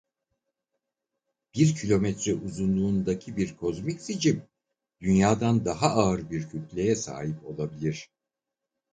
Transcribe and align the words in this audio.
Bir 1.55 1.75
kilometre 1.75 2.33
uzunluğundaki 2.33 3.37
bir 3.37 3.57
kozmik 3.57 4.01
sicim 4.01 4.43
dünyadan 5.01 5.65
daha 5.65 5.87
ağır 5.87 6.29
bir 6.31 6.49
kütleye 6.49 6.95
sahip 6.95 7.45
olabilir. 7.45 8.09